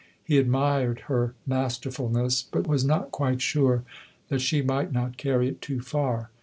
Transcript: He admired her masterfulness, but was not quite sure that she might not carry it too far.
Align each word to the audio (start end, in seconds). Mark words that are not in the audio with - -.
He 0.23 0.39
admired 0.39 1.01
her 1.01 1.35
masterfulness, 1.45 2.41
but 2.41 2.65
was 2.65 2.83
not 2.83 3.11
quite 3.11 3.39
sure 3.39 3.83
that 4.29 4.41
she 4.41 4.63
might 4.63 4.91
not 4.91 5.15
carry 5.15 5.47
it 5.47 5.61
too 5.61 5.79
far. 5.79 6.31